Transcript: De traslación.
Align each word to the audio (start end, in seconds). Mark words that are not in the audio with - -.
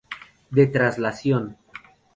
De 0.55 0.65
traslación. 0.75 1.43